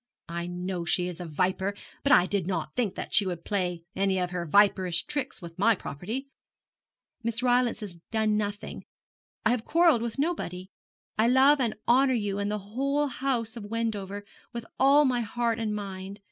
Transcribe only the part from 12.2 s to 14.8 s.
and the whole house of Wendover with